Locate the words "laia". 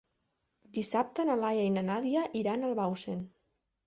1.41-1.65